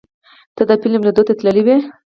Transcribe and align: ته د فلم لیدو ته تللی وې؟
ته 0.55 0.63
د 0.69 0.71
فلم 0.81 1.01
لیدو 1.07 1.23
ته 1.27 1.33
تللی 1.39 1.61
وې؟ 1.65 1.77